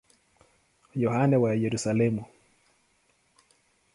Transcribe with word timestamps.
Yohane 1.03 1.37
wa 1.43 1.51
Yerusalemu. 1.63 2.23